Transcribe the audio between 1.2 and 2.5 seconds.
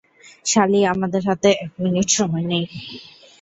হাতে এক মিনিট সময়